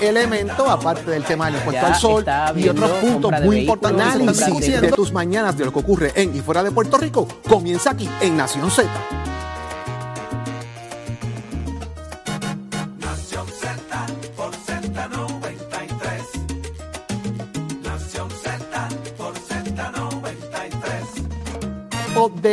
[0.00, 2.24] elemento, aparte del tema del impuesto al sol
[2.56, 4.06] y otros puntos muy importantes.
[4.06, 7.90] Análisis de tus mañanas de lo que ocurre en y fuera de Puerto Rico comienza
[7.90, 8.88] aquí en Nación Z.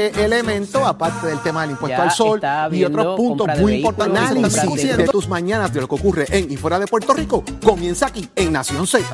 [0.08, 4.24] elemento, aparte del tema del impuesto Ya al sol y otros puntos muy importantes.
[4.24, 8.08] Análisis de tus mañanas de lo que ocurre en y fuera de Puerto Rico comienza
[8.08, 9.06] aquí en Nación Z.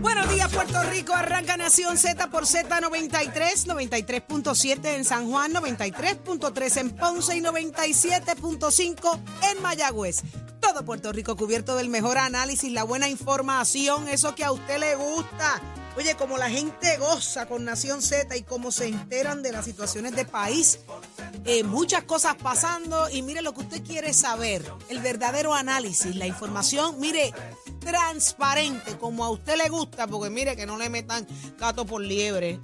[0.00, 1.14] Buenos días, Puerto Rico.
[1.14, 9.62] Arranca Nación Z por Z93, 93.7 en San Juan, 93.3 en Ponce y 97.5 en
[9.62, 10.22] Mayagüez.
[10.60, 14.96] Todo Puerto Rico cubierto del mejor análisis, la buena información, eso que a usted le
[14.96, 15.60] gusta.
[15.96, 20.14] Oye, como la gente goza con Nación Z y cómo se enteran de las situaciones
[20.14, 20.80] de país,
[21.46, 26.26] eh, muchas cosas pasando y mire lo que usted quiere saber, el verdadero análisis, la
[26.26, 27.32] información, mire,
[27.80, 31.26] transparente, como a usted le gusta, porque mire que no le metan
[31.58, 32.60] gato por liebre.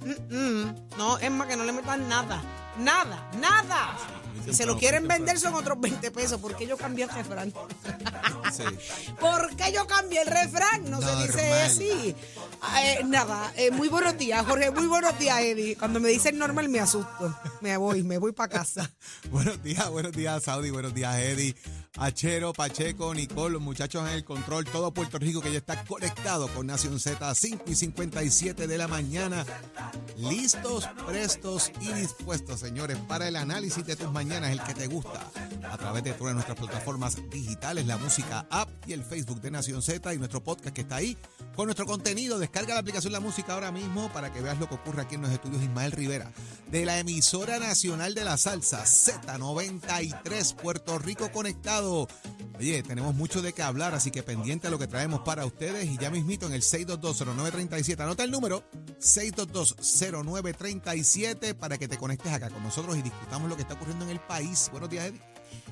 [0.97, 2.39] No, es más que no le metan nada,
[2.77, 3.97] nada, nada.
[4.45, 6.39] Si se lo quieren vender son otros 20 pesos.
[6.39, 7.53] ¿Por qué yo cambié el refrán?
[9.19, 10.89] ¿Por qué yo cambié el refrán?
[10.89, 12.15] No se dice así.
[12.61, 14.71] Ah, eh, nada, eh, muy buenos días, Jorge.
[14.71, 15.75] Muy buenos días, Eddie.
[15.75, 17.37] Cuando me dicen normal me asusto.
[17.61, 18.91] Me voy, me voy para casa.
[19.31, 21.55] Buenos días, buenos días, Saudi, buenos días, Eddie,
[21.97, 26.47] Achero, Pacheco, Nicole, los muchachos en el control, todo Puerto Rico que ya está conectado
[26.47, 29.45] con Nación Z a 5 y 57 de la mañana.
[30.17, 35.29] Listos, prestos y dispuestos, señores, para el análisis de tus mañanas, el que te gusta,
[35.69, 39.83] a través de todas nuestras plataformas digitales, la música app y el Facebook de Nación
[39.83, 41.15] Z y nuestro podcast que está ahí
[41.55, 42.39] con nuestro contenido.
[42.39, 45.21] Descarga la aplicación La Música ahora mismo para que veas lo que ocurre aquí en
[45.21, 46.31] los estudios Ismael Rivera
[46.73, 51.82] de la emisora nacional de la salsa Z93 Puerto Rico conectado.
[52.59, 55.85] Oye, tenemos mucho de qué hablar, así que pendiente a lo que traemos para ustedes
[55.85, 57.99] y ya mismito en el 6220937.
[57.99, 58.63] Anota el número
[58.99, 64.11] 6220937 para que te conectes acá con nosotros y discutamos lo que está ocurriendo en
[64.11, 64.69] el país.
[64.71, 65.19] Buenos días, Eddie.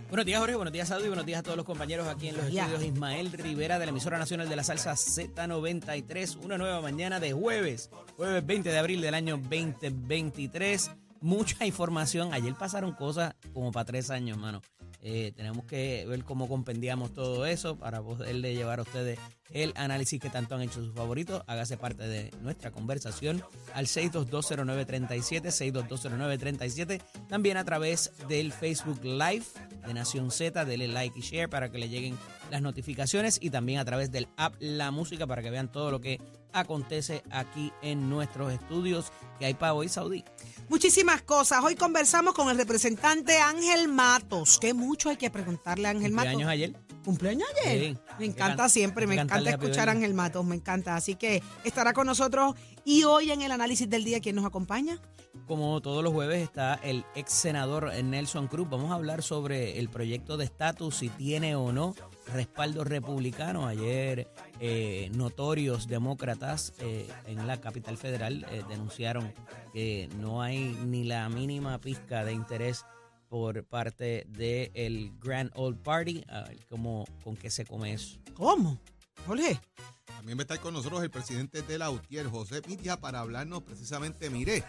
[0.10, 0.56] Buenos días, Jorge.
[0.56, 1.08] Buenos días, Saudi.
[1.08, 2.84] Buenos días a todos los compañeros aquí en los estudios.
[2.84, 6.44] Ismael Rivera de la emisora nacional de la salsa Z93.
[6.44, 10.92] Una nueva mañana de jueves, jueves 20 de abril del año 2023.
[11.22, 12.34] Mucha información.
[12.34, 14.62] Ayer pasaron cosas como para tres años, mano.
[15.04, 19.18] Eh, tenemos que ver cómo compendiamos todo eso para poderle llevar a ustedes
[19.54, 21.44] el análisis que tanto han hecho sus favoritos.
[21.48, 27.02] Hágase parte de nuestra conversación al 6220937, 6220937.
[27.28, 29.46] También a través del Facebook Live
[29.88, 32.18] de Nación Z, dele like y share para que le lleguen
[32.52, 36.00] las notificaciones y también a través del app La Música para que vean todo lo
[36.00, 36.20] que
[36.54, 40.24] acontece aquí en nuestros estudios que hay para hoy, Saudí.
[40.72, 41.62] Muchísimas cosas.
[41.66, 44.58] Hoy conversamos con el representante Ángel Matos.
[44.58, 46.32] Que mucho hay que preguntarle a Ángel Matos.
[46.32, 46.74] años ayer.
[47.04, 47.92] ¿Cumpleaños ayer?
[47.92, 47.98] Sí.
[48.20, 49.92] Me encanta siempre, me encanta escuchar a.
[49.92, 50.96] Ángel Matos, me encanta.
[50.96, 52.56] Así que estará con nosotros.
[52.86, 54.98] Y hoy en el análisis del día, ¿quién nos acompaña?
[55.46, 58.70] Como todos los jueves está el ex senador Nelson Cruz.
[58.70, 61.96] Vamos a hablar sobre el proyecto de estatus, si tiene o no
[62.28, 63.68] respaldo republicano.
[63.68, 64.28] Ayer
[64.60, 69.34] eh, notorios demócratas eh, en la capital federal eh, denunciaron
[69.74, 72.86] que no hay ni la mínima pizca de interés
[73.30, 76.24] por parte del Grand Old Party.
[76.28, 78.20] A ver cómo, con qué se come eso.
[78.34, 78.80] ¿Cómo?
[79.26, 79.60] Jorge.
[80.06, 83.64] También va a estar con nosotros el presidente de la UTIER, José Pitia, para hablarnos
[83.64, 84.64] precisamente, mire,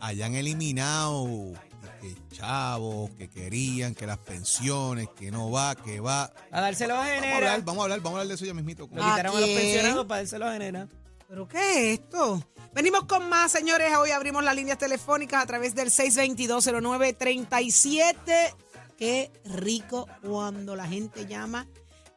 [0.00, 1.52] hayan eliminado
[2.00, 6.32] que chavos, que querían, que las pensiones, que no va, que va.
[6.50, 7.36] A dárselo a Vamos a Genera.
[7.36, 8.82] hablar, vamos a hablar, vamos a hablar de eso ya mismito.
[8.82, 10.88] Lo quitaron a los pensionados para dárselo a Genera.
[11.28, 12.42] ¿Pero qué es esto?
[12.72, 13.92] Venimos con más, señores.
[13.96, 18.54] Hoy abrimos las líneas telefónicas a través del 622-0937.
[18.96, 21.66] Qué rico cuando la gente llama.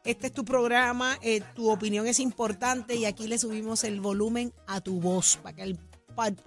[0.04, 4.54] Este es tu programa, eh, tu opinión es importante y aquí le subimos el volumen
[4.66, 5.78] a tu voz para que el,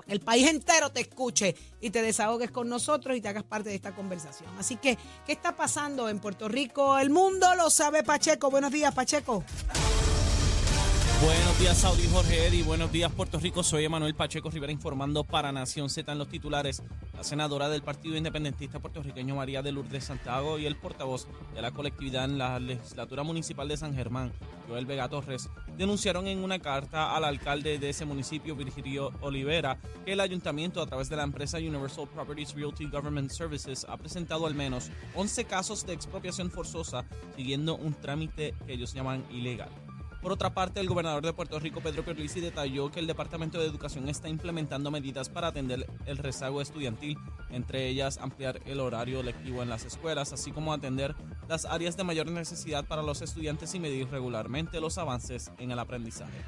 [0.07, 3.75] el país entero te escuche y te desahogues con nosotros y te hagas parte de
[3.75, 4.49] esta conversación.
[4.57, 6.97] Así que, ¿qué está pasando en Puerto Rico?
[6.97, 8.49] El mundo lo sabe Pacheco.
[8.49, 9.43] Buenos días, Pacheco.
[11.23, 12.63] Buenos días, Saudi Jorge Eddy.
[12.63, 13.63] Buenos días, Puerto Rico.
[13.63, 16.83] Soy Emanuel Pacheco Rivera informando para Nación Z en los titulares.
[17.15, 21.71] La senadora del Partido Independentista puertorriqueño María de Lourdes Santiago y el portavoz de la
[21.71, 24.33] colectividad en la legislatura municipal de San Germán,
[24.67, 30.11] Joel Vega Torres, denunciaron en una carta al alcalde de ese municipio, Virgilio Olivera, que
[30.11, 34.55] el ayuntamiento, a través de la empresa Universal Properties Realty Government Services, ha presentado al
[34.55, 37.05] menos 11 casos de expropiación forzosa,
[37.37, 39.69] siguiendo un trámite que ellos llaman ilegal.
[40.23, 43.67] Por otra parte, el gobernador de Puerto Rico, Pedro Pierluisi, detalló que el Departamento de
[43.67, 47.17] Educación está implementando medidas para atender el rezago estudiantil,
[47.49, 51.13] entre ellas ampliar el horario lectivo en las escuelas, así como atender
[51.49, 55.79] las áreas de mayor necesidad para los estudiantes y medir regularmente los avances en el
[55.79, 56.39] aprendizaje.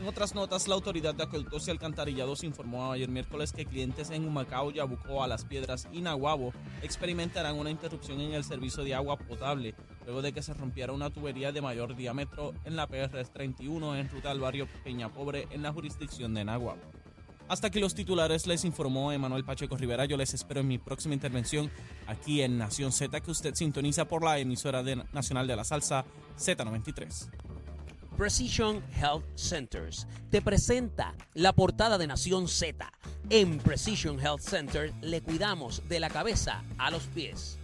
[0.00, 4.28] En otras notas, la Autoridad de Acueductos y Alcantarillados informó ayer miércoles que clientes en
[4.28, 6.52] Humacao, Yabucoa, Las Piedras y Nahuabo
[6.82, 11.10] experimentarán una interrupción en el servicio de agua potable luego de que se rompiera una
[11.10, 15.62] tubería de mayor diámetro en la PR 31 en ruta al barrio Peña Pobre en
[15.62, 16.80] la jurisdicción de Nahuabo.
[17.46, 20.06] Hasta aquí los titulares les informó Emanuel Pacheco Rivera.
[20.06, 21.70] Yo les espero en mi próxima intervención
[22.06, 26.06] aquí en Nación Z, que usted sintoniza por la emisora de- nacional de la salsa
[26.38, 27.28] Z93.
[28.16, 32.90] Precision Health Centers te presenta la portada de Nación Z.
[33.28, 37.58] En Precision Health Center le cuidamos de la cabeza a los pies.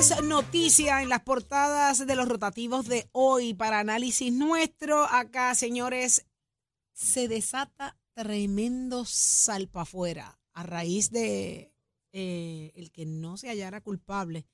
[0.00, 5.04] Es noticia en las portadas de los rotativos de hoy para análisis nuestro?
[5.04, 6.26] Acá, señores,
[6.94, 11.74] se desata tremendo salpa afuera a raíz de
[12.14, 14.46] eh, el que no se hallara culpable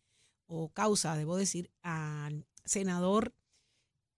[0.47, 3.33] o causa, debo decir, al senador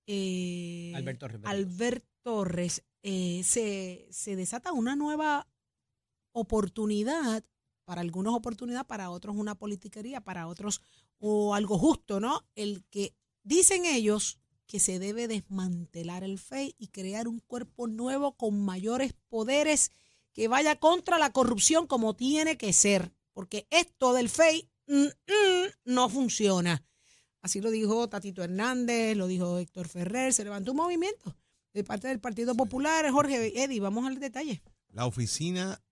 [0.07, 1.41] eh, Albert Torres.
[1.45, 5.47] Albert Torres, eh, se, se desata una nueva
[6.33, 7.45] oportunidad,
[7.85, 10.81] para algunos oportunidad, para otros una politiquería, para otros
[11.19, 12.47] o algo justo, ¿no?
[12.55, 18.37] El que dicen ellos que se debe desmantelar el FEI y crear un cuerpo nuevo
[18.37, 19.91] con mayores poderes
[20.32, 25.67] que vaya contra la corrupción como tiene que ser, porque esto del FEI mm, mm,
[25.87, 26.85] no funciona.
[27.41, 31.37] Así lo dijo Tatito Hernández, lo dijo Héctor Ferrer, se levantó un movimiento
[31.73, 33.11] de parte del Partido Popular.
[33.11, 34.62] Jorge, Eddie, vamos al detalle.
[34.91, 35.82] La Oficina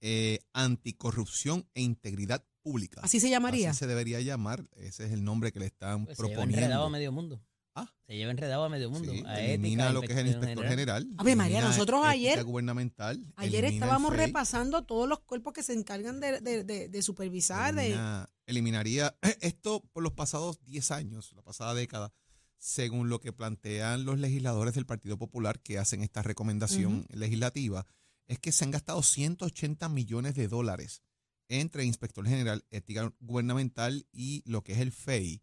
[0.00, 3.00] eh, Anticorrupción e Integridad Pública.
[3.04, 3.70] Así se llamaría.
[3.70, 4.66] Así se debería llamar.
[4.74, 6.62] Ese es el nombre que le están Pues se lleva proponiendo.
[6.64, 7.40] enredado a medio mundo.
[7.76, 7.92] Ah.
[8.08, 9.12] Se lleva enredado a medio mundo.
[9.12, 11.08] Sí, a elimina ética, lo que es el inspector general.
[11.18, 13.32] Ave María, elimina nosotros ética ayer- gubernamental.
[13.36, 17.74] Ayer estábamos repasando todos los cuerpos que se encargan de, de- de- de supervisar.
[17.74, 22.12] de- elimina- eliminaría esto por los pasados 10 años, la pasada década,
[22.58, 27.86] según lo que plantean los legisladores del Partido Popular que hacen esta recomendación legislativa,
[28.26, 31.02] es que se han gastado 180 millones de dólares
[31.48, 35.40] entre Inspector General, Ética Gubernamental y lo que es el FEI,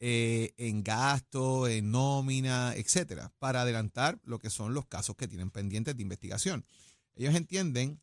[0.00, 5.50] eh, en gasto, en nómina, etcétera, para adelantar lo que son los casos que tienen
[5.50, 6.64] pendientes de investigación.
[7.16, 8.00] Ellos entienden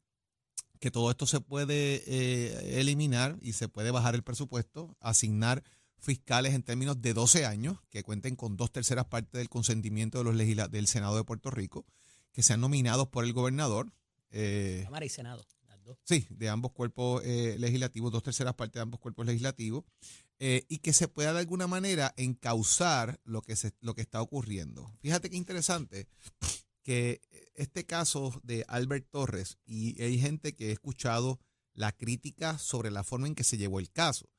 [0.79, 5.63] que todo esto se puede eh, eliminar y se puede bajar el presupuesto, asignar
[5.99, 10.23] fiscales en términos de 12 años, que cuenten con dos terceras partes del consentimiento de
[10.23, 11.85] los legisla- del Senado de Puerto Rico,
[12.31, 13.91] que sean nominados por el gobernador.
[14.31, 15.45] eh, Cámara y Senado.
[16.03, 19.83] Sí, de ambos cuerpos eh, legislativos, dos terceras partes de ambos cuerpos legislativos,
[20.39, 24.21] eh, y que se pueda de alguna manera encauzar lo que, se, lo que está
[24.21, 24.91] ocurriendo.
[25.01, 26.07] Fíjate qué interesante
[26.83, 27.21] que
[27.55, 31.39] este caso de Albert Torres, y hay gente que ha escuchado
[31.73, 34.29] la crítica sobre la forma en que se llevó el caso.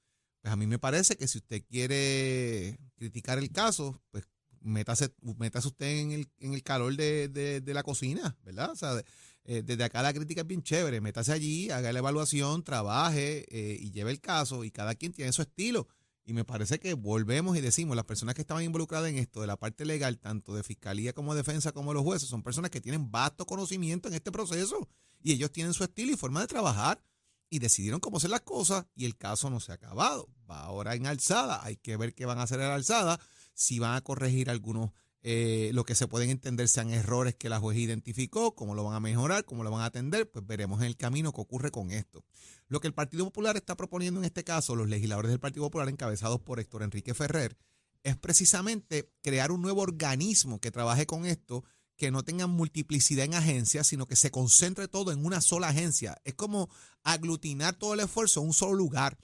[0.43, 4.25] Pues a mí me parece que si usted quiere criticar el caso, pues
[4.61, 8.71] métase, métase usted en el, en el calor de, de- la cocina, ¿verdad?
[8.73, 9.01] O sea,
[9.45, 11.01] eh, desde acá la crítica es bien chévere.
[11.01, 14.65] Métase allí, haga la evaluación, trabaje eh, y lleve el caso.
[14.65, 15.89] Y cada quien tiene su estilo.
[16.25, 19.49] Y me parece que volvemos y decimos, las personas que estaban involucradas en esto, de
[19.49, 23.11] la parte legal, tanto de fiscalía como defensa, como los jueces, son personas que tienen
[23.11, 24.89] vasto conocimiento en este proceso.
[25.21, 27.03] Y ellos tienen su estilo y forma de trabajar.
[27.51, 30.31] y decidieron cómo hacer las cosas y el caso no se ha acabado.
[30.51, 31.63] Va ahora en alzada.
[31.63, 33.21] Hay que ver qué van a hacer en alzada,
[33.53, 37.61] si van a corregir algunos, eh, lo que se pueden entender sean errores que la
[37.61, 40.87] juez identificó, cómo lo van a mejorar, cómo lo van a atender, pues veremos en
[40.87, 42.25] el camino qué ocurre con esto.
[42.69, 45.89] Lo que el Partido Popular está proponiendo en este caso, los legisladores del Partido Popular
[45.89, 47.57] encabezados por Héctor Enrique Ferrer,
[48.03, 51.65] es precisamente crear un nuevo organismo que trabaje con esto
[51.97, 56.21] que no tengan multiplicidad en agencias, sino que se concentre todo en una sola agencia.
[56.25, 56.69] Es como
[57.05, 59.19] aglutinar todo el esfuerzo en un solo lugar.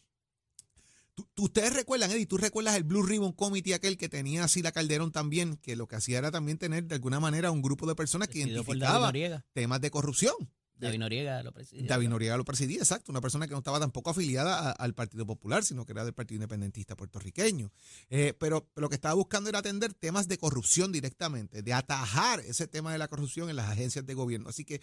[1.36, 5.12] Ustedes recuerdan, Eddie, tú recuerdas el Blue Ribbon Committee aquel que tenía así la Calderón
[5.12, 8.28] también, que lo que hacía era también tener de alguna manera un grupo de personas
[8.28, 9.12] que identificaban
[9.52, 10.34] temas de corrupción.
[10.78, 11.86] David Noriega lo presidía.
[11.86, 13.10] David Noriega lo presidía, exacto.
[13.10, 16.36] Una persona que no estaba tampoco afiliada al Partido Popular, sino que era del Partido
[16.36, 17.72] Independentista puertorriqueño.
[18.10, 22.68] Eh, pero lo que estaba buscando era atender temas de corrupción directamente, de atajar ese
[22.68, 24.48] tema de la corrupción en las agencias de gobierno.
[24.48, 24.80] Así que,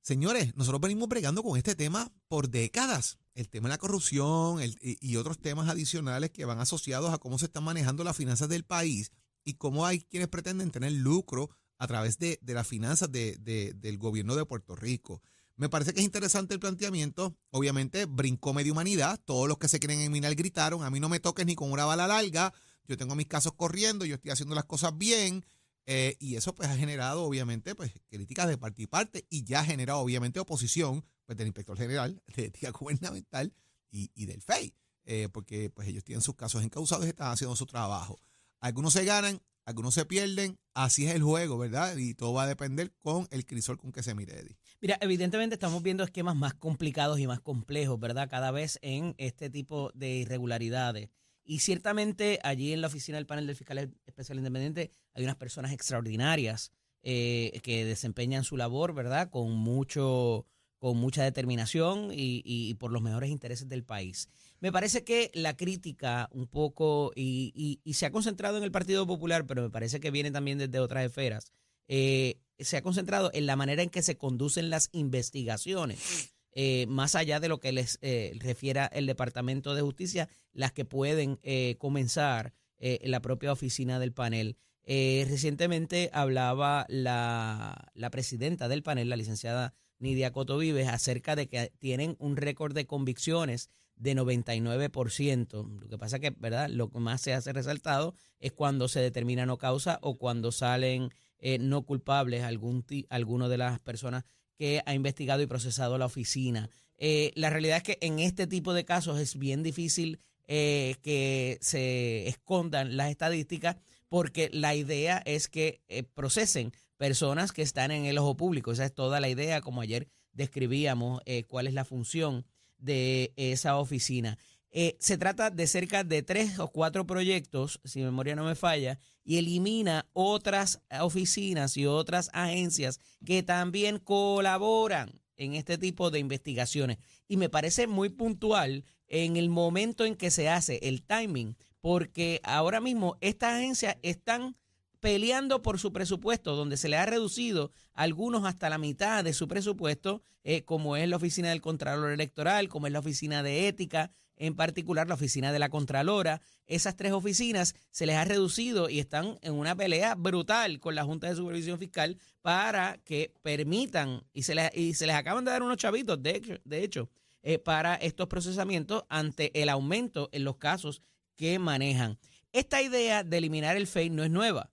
[0.00, 3.18] señores, nosotros venimos bregando con este tema por décadas.
[3.38, 7.44] El tema de la corrupción y otros temas adicionales que van asociados a cómo se
[7.44, 9.12] están manejando las finanzas del país
[9.44, 14.44] y cómo hay quienes pretenden tener lucro a través de, las finanzas del gobierno de
[14.44, 15.22] Puerto Rico.
[15.54, 17.36] Me parece que es interesante el planteamiento.
[17.50, 19.20] Obviamente brincó medio humanidad.
[19.24, 21.84] Todos los que se quieren eliminar gritaron, a mí no me toques ni con una
[21.84, 22.52] bala larga.
[22.88, 25.46] Yo tengo mis casos corriendo, yo estoy haciendo las cosas bien.
[25.90, 29.60] Eh, y eso pues ha generado obviamente pues críticas de parte y parte y ya
[29.60, 33.54] ha generado obviamente oposición pues del inspector general de ética gubernamental
[33.90, 34.74] y, del FEI.
[35.06, 38.20] Eh, porque pues ellos tienen sus casos encausados y están haciendo su trabajo.
[38.60, 41.96] Algunos se ganan, algunos se pierden, así es el juego, ¿verdad?
[41.96, 44.58] Y todo va a depender con el crisol con que se mire, Eddie.
[44.82, 48.28] Mira, evidentemente estamos viendo esquemas más complicados y más complejos, ¿verdad?
[48.28, 51.08] Cada vez en este tipo de irregularidades.
[51.50, 55.72] Y ciertamente allí en la oficina del panel del fiscal especial independiente hay unas personas
[55.72, 59.30] extraordinarias eh, que desempeñan su labor, ¿verdad?
[59.30, 60.44] Con mucho,
[60.78, 64.28] con mucha determinación y por los mejores intereses del país.
[64.60, 69.46] Me parece que la crítica un poco, y, se ha concentrado en el Partido Popular,
[69.46, 71.52] pero me parece que viene también desde otras esferas,
[71.86, 76.34] eh, se ha concentrado en la manera en que se conducen las investigaciones.
[76.60, 80.84] Eh, más allá de lo que les eh, refiera el Departamento de Justicia, las que
[80.84, 81.38] pueden
[81.78, 84.56] comenzar en la propia oficina del panel.
[84.84, 91.72] recientemente hablaba la, la, presidenta del panel, la licenciada Nidia Coto Vives, acerca de que
[91.78, 95.80] tienen un récord de convicciones de 99%.
[95.80, 96.68] Lo que pasa que, ¿verdad?
[96.68, 101.10] Lo que más se hace resaltado es cuando se determina no causa o cuando salen
[101.38, 104.24] eh, no culpables algún alguno de las personas
[104.58, 106.68] que ha investigado y procesado la oficina.
[106.98, 111.58] Eh, la realidad es que en este tipo de casos es bien difícil eh, que
[111.60, 113.76] se escondan las estadísticas
[114.08, 115.82] porque la idea es que
[116.14, 118.72] procesen personas que están en el ojo público.
[118.72, 122.46] Esa es toda la idea, como ayer describíamos cuál es la función
[122.78, 124.38] de esa oficina.
[124.70, 128.98] Eh, se trata de cerca de tres o cuatro proyectos, si memoria no me falla,
[129.24, 136.98] y elimina otras oficinas y otras agencias que también colaboran en este tipo de investigaciones.
[137.28, 142.40] Y me parece muy puntual en el momento en que se hace el timing, porque
[142.44, 144.56] ahora mismo estas agencias están
[145.00, 149.48] peleando por su presupuesto, donde se le ha reducido algunos hasta la mitad de su
[149.48, 154.12] presupuesto, eh, como es la oficina del Contralor Electoral, como es la oficina de ética,
[154.38, 156.40] en particular la oficina de la Contralora.
[156.66, 161.04] Esas tres oficinas se les ha reducido y están en una pelea brutal con la
[161.04, 165.50] Junta de Supervisión Fiscal para que permitan, y se les, y se les acaban de
[165.50, 167.10] dar unos chavitos, de hecho, de hecho
[167.42, 171.02] eh, para estos procesamientos ante el aumento en los casos
[171.36, 172.18] que manejan.
[172.52, 174.70] Esta idea de eliminar el FEI no es nueva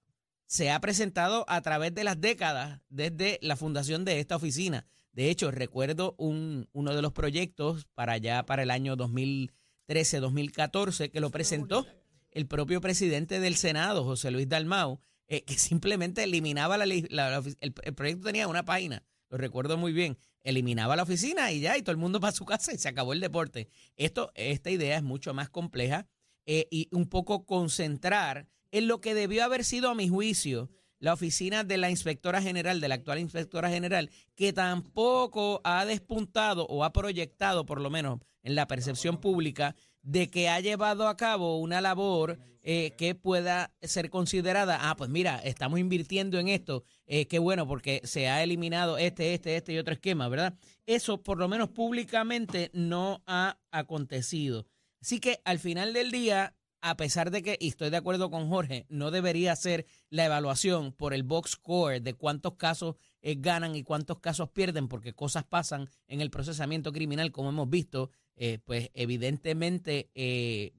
[0.48, 4.86] se ha presentado a través de las décadas desde la fundación de esta oficina.
[5.16, 11.22] De hecho, recuerdo un, uno de los proyectos para allá, para el año 2013-2014, que
[11.22, 11.88] lo presentó
[12.32, 17.74] el propio presidente del Senado, José Luis Dalmau, eh, que simplemente eliminaba la, la, el,
[17.74, 21.92] proyecto tenía una página, lo recuerdo muy bien, eliminaba la oficina y ya, y todo
[21.92, 23.70] el mundo para su casa y se acabó el deporte.
[23.96, 26.08] Esto, esta idea es mucho más compleja
[26.46, 31.14] eh, y un poco concentrar en lo que debió haber sido, a mi juicio, la
[31.14, 36.84] oficina de la inspectora general, de la actual inspectora general, que tampoco ha despuntado o
[36.84, 41.60] ha proyectado, por lo menos en la percepción pública, de que ha llevado a cabo
[41.60, 47.28] una labor eh, que pueda ser considerada, ah, pues mira, estamos invirtiendo en esto, eh,
[47.28, 50.58] qué bueno, porque se ha eliminado este, este, este y otro esquema, ¿verdad?
[50.86, 54.66] Eso, por lo menos públicamente, no ha acontecido.
[55.00, 56.56] Así que al final del día,
[56.88, 60.94] a pesar de que, y estoy de acuerdo con Jorge, no debería ser la evaluación
[60.94, 65.46] por el box score de cuántos casos eh, ganan y cuántos casos pierden, porque cosas
[65.46, 70.74] pasan en el procesamiento criminal, como hemos visto, eh, pues evidentemente eh,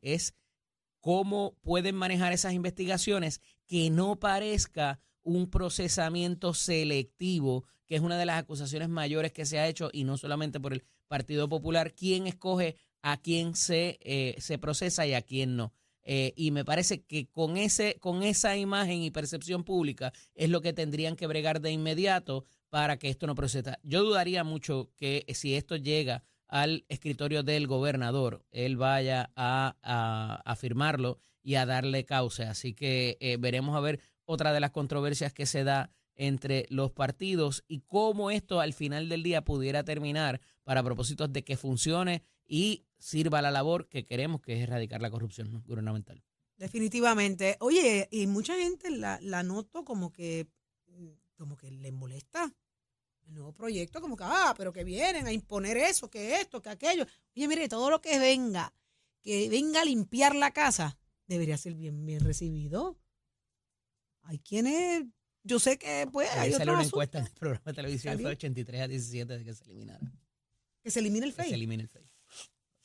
[0.00, 0.36] es
[1.00, 8.26] cómo pueden manejar esas investigaciones que no parezca un procesamiento selectivo, que es una de
[8.26, 12.28] las acusaciones mayores que se ha hecho, y no solamente por el Partido Popular, quién
[12.28, 15.72] escoge a quién se, eh, se procesa y a quién no.
[16.02, 20.60] Eh, y me parece que con, ese, con esa imagen y percepción pública es lo
[20.60, 23.78] que tendrían que bregar de inmediato para que esto no proceda.
[23.84, 29.76] Yo dudaría mucho que si esto llega al escritorio del gobernador, él vaya a,
[30.44, 32.50] a, firmarlo y a darle causa.
[32.50, 36.90] Así que eh, veremos a ver otra de las controversias que se da entre los
[36.90, 42.24] partidos y cómo esto al final del día pudiera terminar para propósitos de que funcione
[42.46, 46.22] y sirva la labor que queremos, que es erradicar la corrupción gubernamental.
[46.56, 47.56] Definitivamente.
[47.60, 50.46] Oye, y mucha gente la, la noto como que,
[51.36, 52.54] como que le molesta
[53.26, 56.70] el nuevo proyecto, como que, ah, pero que vienen a imponer eso, que esto, que
[56.70, 57.06] aquello.
[57.36, 58.72] Oye, mire, todo lo que venga,
[59.20, 62.98] que venga a limpiar la casa, debería ser bien, bien recibido.
[64.22, 65.04] Hay quienes,
[65.42, 68.80] yo sé que, pues, hay salió una encuesta en el programa de televisión, fue 83
[68.80, 70.12] a 17 de que se eliminara.
[70.82, 71.44] ¿Que se elimine el FEI?
[71.44, 72.05] Que se elimine el FEI.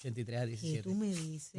[0.02, 0.78] 83 a 17.
[0.78, 1.52] ¿Qué tú me dices?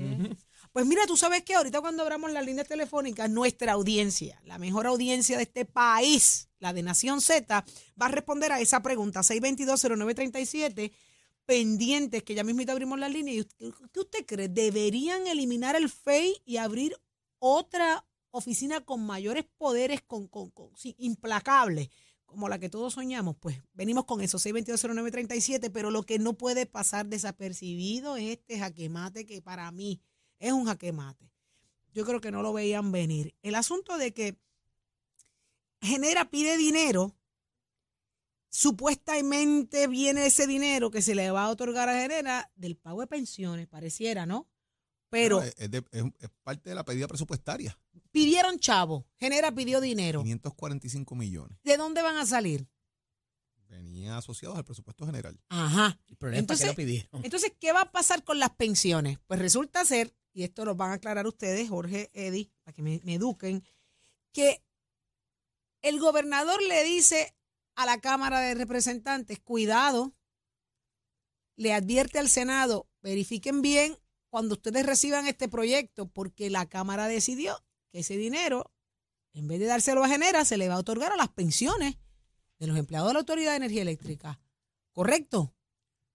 [0.73, 4.87] Pues mira, tú sabes que ahorita cuando abramos las líneas telefónicas, nuestra audiencia, la mejor
[4.87, 7.65] audiencia de este país, la de Nación Z,
[8.01, 10.93] va a responder a esa pregunta, 622-0937,
[11.45, 13.45] pendientes, que ya mismo abrimos la línea.
[13.93, 14.49] ¿Qué usted cree?
[14.49, 16.97] ¿Deberían eliminar el FEI y abrir
[17.39, 21.91] otra oficina con mayores poderes, con, con, con implacables?
[22.33, 26.67] Como la que todos soñamos, pues venimos con eso, 6220937, pero lo que no puede
[26.67, 30.01] pasar desapercibido es este jaquemate que para mí
[30.39, 31.31] es un jaquemate.
[31.93, 33.35] Yo creo que no lo veían venir.
[33.43, 34.39] El asunto de que
[35.81, 37.17] Genera pide dinero,
[38.49, 43.07] supuestamente viene ese dinero que se le va a otorgar a Genera del pago de
[43.07, 44.49] pensiones, pareciera, ¿no?
[45.13, 45.53] Pero es,
[46.43, 47.79] parte de la pedida presupuestaria.
[48.13, 50.23] Pidieron chavo, Genera pidió dinero.
[50.23, 51.59] 545 millones.
[51.63, 52.67] ¿De dónde van a salir?
[53.69, 55.39] Venían asociados al presupuesto general.
[55.51, 56.01] Ajá.
[56.33, 57.23] entonces, lo pidieron.
[57.25, 59.19] Entonces, ¿qué va a pasar con las pensiones?
[59.27, 63.03] Pues resulta ser, y esto lo van a aclarar ustedes, Jorge, Eddy, para que me,
[63.05, 63.63] me eduquen,
[64.33, 64.65] que
[65.83, 67.37] el gobernador le dice
[67.75, 70.15] a la Cámara de Representantes, cuidado,
[71.57, 73.99] le advierte al Senado, verifiquen bien
[74.33, 77.55] cuando ustedes reciban este proyecto, porque la Cámara decidió
[77.91, 78.73] que ese dinero,
[79.35, 81.99] en vez de dárselo a Genera, se le va a otorgar a las pensiones
[82.59, 84.41] de los empleados de la Autoridad de Energía Eléctrica.
[84.93, 85.55] ¿Correcto?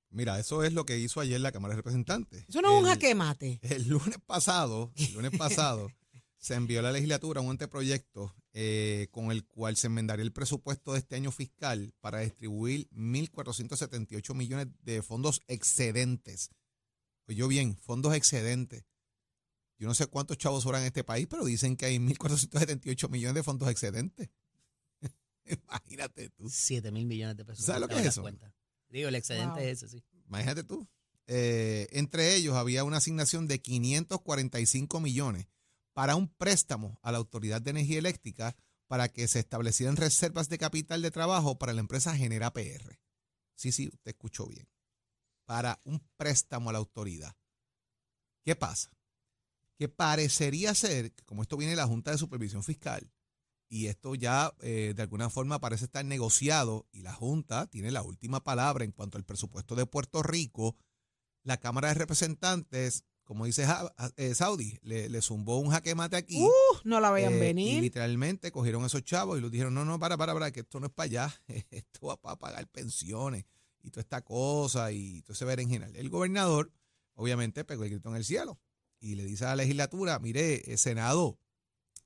[0.09, 2.43] Mira, eso es lo que hizo ayer la Cámara de Representantes.
[2.49, 3.59] Eso no es un jaque mate.
[3.61, 5.91] El lunes pasado, el lunes pasado,
[6.39, 10.93] se envió a la legislatura un anteproyecto eh, con el cual se enmendaría el presupuesto
[10.93, 16.49] de este año fiscal para distribuir 1.478 millones de fondos excedentes
[17.35, 18.85] yo bien, fondos excedentes.
[19.77, 23.35] Yo no sé cuántos chavos sobran en este país, pero dicen que hay 1.478 millones
[23.35, 24.29] de fondos excedentes.
[25.45, 26.49] Imagínate tú.
[26.49, 27.65] 7 mil millones de pesos.
[27.65, 28.23] ¿Sabes lo que es eso?
[28.89, 30.03] Digo, el excedente es ese, sí.
[30.27, 30.87] Imagínate tú.
[31.27, 35.47] Eh, entre ellos había una asignación de 545 millones
[35.93, 38.55] para un préstamo a la Autoridad de Energía Eléctrica
[38.87, 42.99] para que se establecieran reservas de capital de trabajo para la empresa Genera PR.
[43.55, 44.67] Sí, sí, usted escuchó bien
[45.47, 47.35] para un préstamo a la autoridad.
[48.43, 48.91] ¿Qué pasa?
[49.77, 53.11] Que parecería ser, como esto viene de la Junta de Supervisión Fiscal,
[53.69, 58.03] y esto ya eh, de alguna forma parece estar negociado, y la Junta tiene la
[58.03, 60.75] última palabra en cuanto al presupuesto de Puerto Rico,
[61.43, 63.65] la Cámara de Representantes, como dice
[64.17, 66.41] eh, Saudi, le, zumbó un jaque mate aquí.
[66.41, 66.51] Uh,
[66.83, 67.77] no la vayan a eh, venir.
[67.77, 70.79] Y literalmente cogieron esos chavos y los dijeron, no, no, para, para, para, que esto
[70.81, 73.45] no es para allá, esto va para pagar pensiones
[73.81, 75.95] y toda esta cosa y todo ese general.
[75.95, 76.71] El gobernador,
[77.15, 78.59] obviamente, pegó el grito en el cielo
[78.99, 81.39] y le dice a la legislatura, mire, eh, Senado,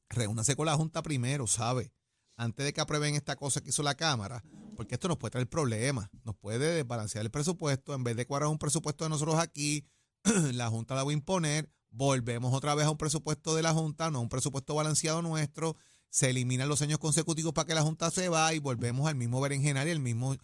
[0.09, 1.93] reúnase con la Junta primero, ¿sabe?
[2.35, 4.43] Antes de que aprueben esta cosa que hizo la Cámara,
[4.75, 8.49] porque esto nos puede traer problemas, nos puede desbalancear el presupuesto, en vez de cuadrar
[8.49, 9.85] un presupuesto de nosotros aquí,
[10.53, 14.11] la Junta la va a imponer, volvemos otra vez a un presupuesto de la Junta,
[14.11, 15.75] no a un presupuesto balanceado nuestro,
[16.09, 19.39] se eliminan los años consecutivos para que la Junta se va y volvemos al mismo
[19.39, 20.35] berenjenal y el mismo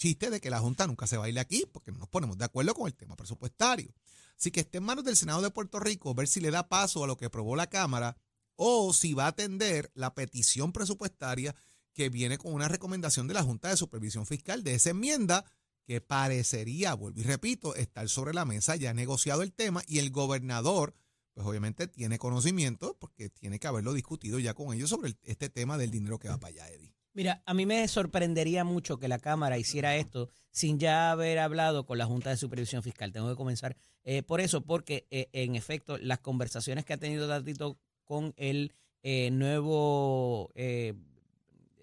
[0.00, 2.74] chiste de que la Junta nunca se baile aquí porque no nos ponemos de acuerdo
[2.74, 3.94] con el tema presupuestario.
[4.36, 7.04] Así que esté en manos del Senado de Puerto Rico ver si le da paso
[7.04, 8.16] a lo que aprobó la Cámara
[8.56, 11.54] o si va a atender la petición presupuestaria
[11.92, 15.44] que viene con una recomendación de la Junta de Supervisión Fiscal de esa enmienda
[15.84, 20.10] que parecería, vuelvo y repito, estar sobre la mesa, ya negociado el tema y el
[20.10, 20.94] gobernador
[21.34, 25.76] pues obviamente tiene conocimiento porque tiene que haberlo discutido ya con ellos sobre este tema
[25.76, 26.99] del dinero que va para allá, Eddie.
[27.12, 31.84] Mira, a mí me sorprendería mucho que la Cámara hiciera esto sin ya haber hablado
[31.84, 33.12] con la Junta de Supervisión Fiscal.
[33.12, 37.26] Tengo que comenzar eh, por eso, porque eh, en efecto las conversaciones que ha tenido
[37.26, 40.94] Tatito con el eh, nuevo, eh,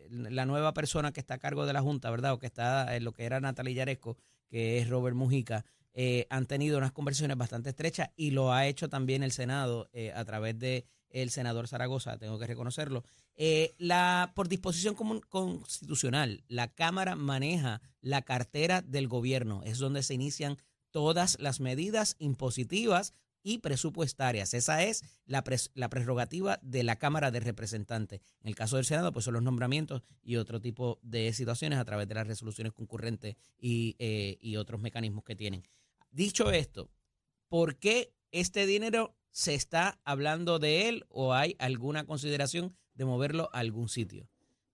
[0.10, 2.32] la nueva persona que está a cargo de la Junta, ¿verdad?
[2.32, 4.18] O que está en lo que era Natalia Yaresco,
[4.50, 5.66] que es Robert Mujica,
[6.30, 10.60] han tenido unas conversaciones bastante estrechas y lo ha hecho también el Senado a través
[10.60, 13.04] de el senador Zaragoza, tengo que reconocerlo.
[13.36, 20.04] Eh, la, por disposición comun- constitucional, la Cámara maneja la cartera del gobierno, es donde
[20.04, 20.58] se inician
[20.92, 24.54] todas las medidas impositivas y presupuestarias.
[24.54, 25.44] Esa es la,
[25.74, 28.20] la prerrogativa de la Cámara de Representantes.
[28.42, 31.86] En el caso del Senado, pues son los nombramientos y otro tipo de situaciones a
[31.86, 35.64] través de las resoluciones concurrentes y, eh, y otros mecanismos que tienen.
[36.12, 36.90] Dicho esto,
[37.48, 43.52] ¿por qué este dinero se está hablando de él o hay alguna consideración de moverlo
[43.54, 44.28] a algún sitio?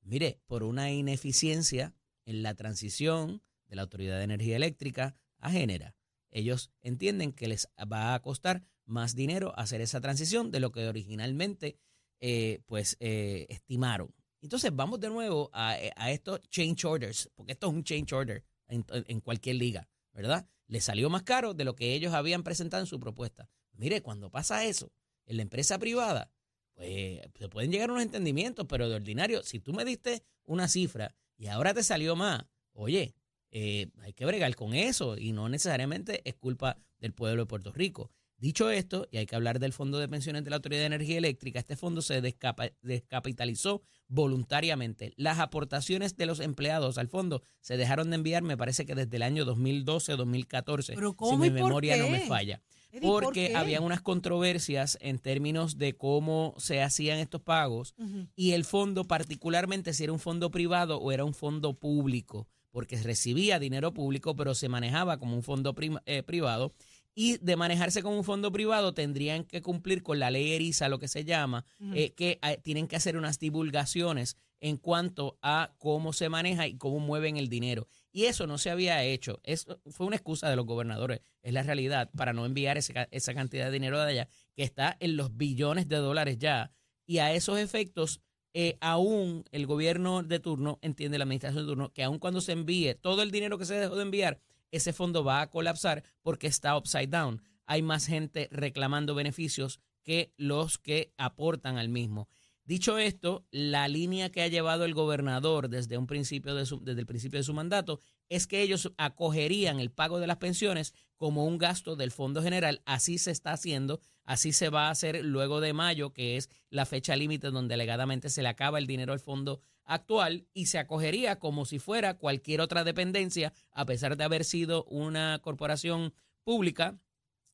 [0.03, 5.97] Mire, por una ineficiencia en la transición de la Autoridad de Energía Eléctrica a Genera.
[6.31, 10.87] Ellos entienden que les va a costar más dinero hacer esa transición de lo que
[10.87, 11.77] originalmente
[12.21, 14.15] eh, pues eh, estimaron.
[14.41, 18.45] Entonces vamos de nuevo a, a estos change orders, porque esto es un change order
[18.69, 20.47] en, en cualquier liga, ¿verdad?
[20.67, 23.49] Le salió más caro de lo que ellos habían presentado en su propuesta.
[23.73, 24.91] Mire, cuando pasa eso
[25.25, 26.31] en la empresa privada,
[26.73, 30.67] pues se pueden llegar a unos entendimientos, pero de ordinario, si tú me diste una
[30.67, 33.15] cifra y ahora te salió más, oye,
[33.51, 37.71] eh, hay que bregar con eso y no necesariamente es culpa del pueblo de Puerto
[37.71, 38.11] Rico.
[38.43, 41.17] Dicho esto, y hay que hablar del Fondo de Pensiones de la Autoridad de Energía
[41.17, 45.13] Eléctrica, este fondo se descapitalizó voluntariamente.
[45.15, 49.15] Las aportaciones de los empleados al fondo se dejaron de enviar, me parece que desde
[49.15, 52.61] el año 2012 o 2014, ¿Pero si cómo mi por memoria no me falla.
[52.91, 53.55] Eddie, ¿por Porque qué?
[53.55, 57.95] habían unas controversias en términos de cómo se hacían estos pagos
[58.35, 63.01] y el fondo, particularmente si era un fondo privado o era un fondo público, porque
[63.01, 65.73] recibía dinero público, pero se manejaba como un fondo
[66.05, 66.73] eh, privado.
[67.15, 70.97] Y de manejarse como un fondo privado tendrían que cumplir con la ley ERISA, lo
[70.97, 76.13] que se llama, eh, que eh, tienen que hacer unas divulgaciones en cuanto a cómo
[76.13, 77.87] se maneja y cómo mueven el dinero.
[78.11, 79.41] Y eso no se había hecho.
[79.43, 83.33] Eso fue una excusa de los gobernadores, es la realidad, para no enviar ese esa
[83.33, 86.71] cantidad de dinero de allá, que está en los billones de dólares ya.
[87.05, 88.21] Y a esos efectos,
[88.53, 92.53] eh, aún el gobierno de turno, entiende la administración de turno, que aún cuando se
[92.53, 94.39] envíe todo el dinero que se dejó de enviar,
[94.73, 97.41] ese fondo va a colapsar porque está upside down.
[97.65, 102.27] Hay más gente reclamando beneficios que los que aportan al mismo.
[102.65, 107.01] Dicho esto, la línea que ha llevado el gobernador desde un principio de su, desde
[107.01, 111.45] el principio de su mandato es que ellos acogerían el pago de las pensiones como
[111.45, 112.81] un gasto del Fondo General.
[112.85, 116.85] Así se está haciendo, así se va a hacer luego de mayo, que es la
[116.85, 121.39] fecha límite donde legadamente se le acaba el dinero al fondo actual y se acogería
[121.39, 126.99] como si fuera cualquier otra dependencia, a pesar de haber sido una corporación pública,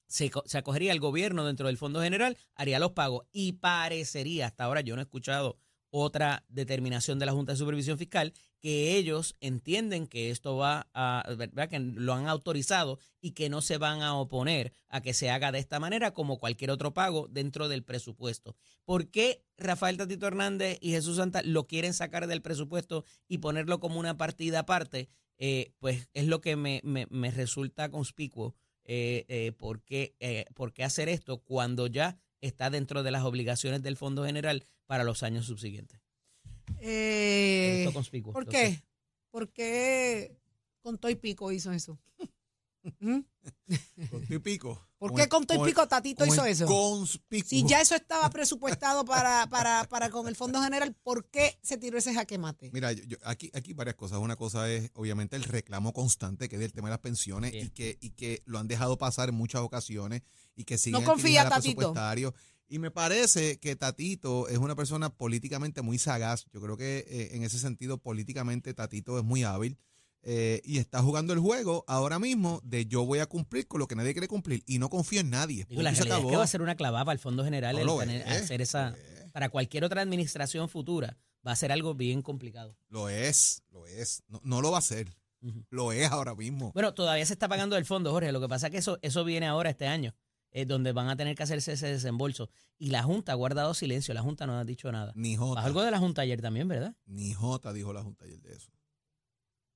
[0.08, 4.64] se, se acogería el gobierno dentro del Fondo General, haría los pagos y parecería, hasta
[4.64, 5.58] ahora yo no he escuchado
[5.92, 11.24] otra determinación de la Junta de Supervisión Fiscal, que ellos entienden que esto va a.
[11.70, 15.52] Que lo han autorizado y que no se van a oponer a que se haga
[15.52, 18.56] de esta manera como cualquier otro pago dentro del presupuesto.
[18.86, 23.80] ¿Por qué Rafael Tatito Hernández y Jesús Santa lo quieren sacar del presupuesto y ponerlo
[23.80, 25.10] como una partida aparte?
[25.38, 28.56] Eh, pues es lo que me, me- me resulta conspicuo.
[28.84, 33.24] Eh, eh, ¿por, qué, eh, ¿Por qué hacer esto cuando ya está dentro de las
[33.24, 36.02] obligaciones del Fondo General para los años subsiguientes?
[36.82, 38.34] Eh, conspicuo.
[38.34, 38.84] ¿Por Entonces, qué?
[39.32, 40.38] ¿Por qué
[40.82, 42.00] con todo y pico hizo eso?
[43.00, 43.20] ¿Mm?
[44.10, 44.88] Con tu y pico.
[44.98, 46.66] ¿Por qué con todo y pico Tatito hizo eso?
[46.66, 47.48] Conspicuo.
[47.50, 51.78] Si ya eso estaba presupuestado para, para, para con el Fondo General, ¿por qué se
[51.78, 52.70] tiró ese jaque mate?
[52.74, 54.20] Mira, yo- yo- aquí, aquí varias cosas.
[54.20, 57.70] Una cosa es, obviamente, el reclamo constante que es del tema de las pensiones y,
[57.70, 60.22] que, y que lo han dejado pasar en muchas ocasiones
[60.56, 61.94] y que siguen No confía, Tatito.
[62.70, 66.46] Y me parece que Tatito es una persona políticamente muy sagaz.
[66.54, 69.78] Yo creo que eh, en ese sentido, políticamente, Tatito es muy hábil.
[70.22, 73.88] eh, y está jugando el juego ahora mismo de yo voy a cumplir con lo
[73.88, 75.66] que nadie quiere cumplir y no confío en nadie.
[75.70, 77.80] digo, la realidad es que va a ser una clavada para el Fondo General No
[77.82, 79.32] el lo tener- es, hacer esa, lo es.
[79.32, 81.18] para cualquier otra administración futura.
[81.48, 82.76] Va a ser algo bien complicado.
[82.90, 84.22] Lo es, lo es.
[84.28, 85.08] No, no lo va a hacer.
[85.42, 85.64] Ujú.
[85.70, 86.74] Lo es ahora mismo.
[86.74, 88.34] Bueno, todavía se está pagando el fondo, Jorge.
[88.34, 90.14] Lo que pasa es que eso, eso viene ahora este año,
[90.52, 92.50] eh, donde van a tener que hacerse ese desembolso.
[92.78, 94.14] Y la Junta ha guardado silencio.
[94.14, 95.12] La Junta no ha dicho nada.
[95.16, 95.62] Ni Jota.
[95.62, 96.96] algo de la Junta ayer también, ¿verdad?
[97.06, 98.72] Ni Jota dijo la Junta ayer de eso.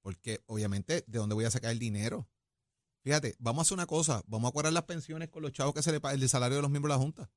[0.01, 2.27] Porque obviamente, ¿de dónde voy a sacar el dinero?
[3.03, 5.83] Fíjate, vamos a hacer una cosa, vamos a cuadrar las pensiones con los chavos que
[5.83, 7.31] se le paga el salario de los miembros de la Junta.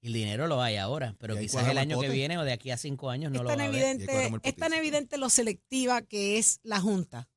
[0.00, 2.72] Y el dinero lo hay ahora, pero quizás el año que viene o de aquí
[2.72, 3.76] a cinco años no es, lo tan va a ver.
[3.76, 7.28] Evidente, cuadramos el es tan evidente lo selectiva que es la Junta.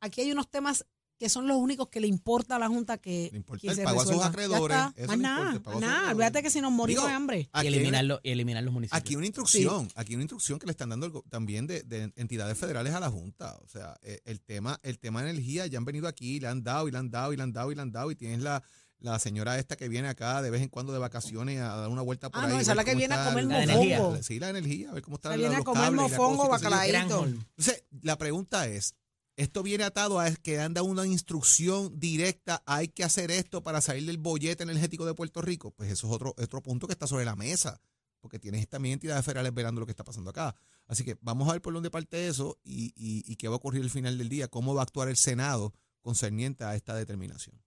[0.00, 0.84] Aquí hay unos temas
[1.20, 3.74] que son los únicos que le importa a la Junta que, Le importa que el
[3.76, 4.16] se pago a sus.
[4.16, 5.92] Ya acreedores, está, eso más le nada, importa, nada.
[5.92, 6.14] acreedores.
[6.16, 7.38] Olvídate que si nos morimos Digo, de hambre.
[7.40, 8.98] Y una- eliminarlo, y eliminar los municipios.
[8.98, 12.56] Aquí una instrucción, aquí una instrucción que le están dando el también de, de entidades
[12.56, 13.58] federales a la Junta.
[13.62, 16.62] O sea, eh, el tema, el tema de energía ya han venido aquí, le han
[16.64, 18.40] dado y le han dado y le han dado y le han dado y tienes
[18.40, 18.62] la,
[18.98, 22.00] la señora esta que viene acá de vez en cuando de vacaciones a dar una
[22.02, 22.52] vuelta por Ah, ahí.
[22.54, 24.22] no, esa es la que viene a está comer La mofongo.
[24.22, 27.26] Sí, la energía, a ver cómo están Se viene a los comer la mofongo, bacalaíto.
[27.26, 28.94] Entonces, la pregunta es,
[29.40, 34.06] esto viene atado a que anda una instrucción directa, hay que hacer esto para salir
[34.06, 35.70] del bollete energético de Puerto Rico.
[35.72, 37.80] Pues eso es otro, otro punto que está sobre la mesa,
[38.20, 40.54] porque tienes también entidades federales velando lo que está pasando acá.
[40.86, 43.56] Así que vamos a ver por dónde parte eso y, y- y qué va a
[43.56, 45.72] ocurrir al final del día, cómo va a actuar el Senado
[46.02, 47.60] concerniente a esta determinación.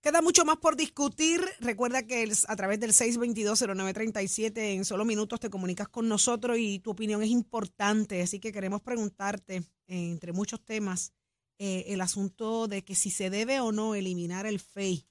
[0.00, 1.40] Queda mucho más por discutir.
[1.58, 6.90] Recuerda que a través del 622-0937 en solo minutos te comunicas con nosotros y tu
[6.90, 8.22] opinión es importante.
[8.22, 11.12] Así que queremos preguntarte, eh, entre muchos temas,
[11.58, 15.04] eh, el asunto de que si se debe o no eliminar el FEI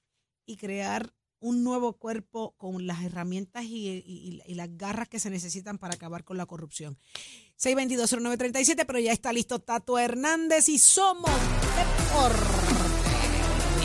[0.46, 5.96] y crear un nuevo cuerpo con las herramientas y, las garras que se necesitan para
[5.96, 6.98] acabar con la corrupción.
[7.60, 11.30] 622-0937, pero ya está listo Tato Hernández y somos
[11.76, 12.77] deporte.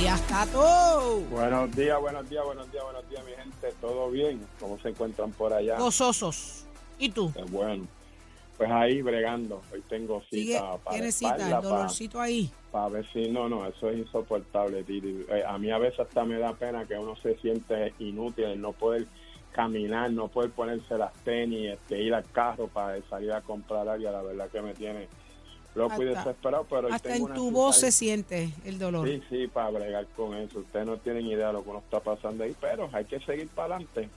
[0.03, 1.21] Buenos días, Tato.
[1.31, 3.73] Buenos días, buenos días, buenos días, buenos días, mi gente.
[3.81, 4.45] ¿Todo bien?
[4.59, 5.79] ¿Cómo se encuentran por allá?
[5.79, 6.67] Gozosos.
[6.99, 7.33] ¿Y tú?
[7.33, 7.87] Qué bueno.
[8.57, 9.63] Pues ahí bregando.
[9.73, 12.51] Hoy tengo Sigue, cita para tienes cita, el dolorcito ahí.
[12.73, 15.25] para ver si no, no, eso es insoportable, Titi.
[15.29, 18.61] Eh, a mí a veces hasta me da pena que uno se siente inútil, el
[18.61, 19.07] no poder
[19.53, 24.11] caminar, no poder ponerse las tenis, este, ir al carro para salir a comprar algo.
[24.11, 25.07] La verdad que me tiene
[25.75, 27.91] loco y desesperado, pero Hasta en tu voz ahí.
[27.91, 29.09] se siente el dolor.
[29.09, 30.61] Sí, sí, para bregar con eso.
[30.61, 33.49] Ustedes no tienen idea de lo que uno está pasando ahí, pero hay que seguir
[33.49, 34.09] para adelante.